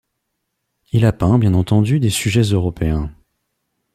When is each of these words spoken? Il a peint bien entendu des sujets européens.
Il 0.93 1.05
a 1.05 1.13
peint 1.13 1.37
bien 1.37 1.53
entendu 1.53 1.99
des 1.99 2.09
sujets 2.09 2.41
européens. 2.41 3.11